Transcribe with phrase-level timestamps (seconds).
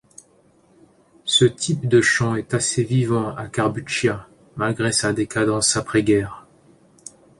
[1.25, 6.47] Ce type de chant est assez vivant à Carbuccia, malgré sa décadence après-guerre.